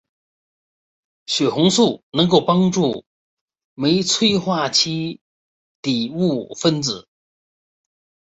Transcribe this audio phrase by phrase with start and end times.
[1.27, 3.05] 血红素能够帮助
[3.75, 5.21] 酶催化其
[5.83, 7.07] 底物分子。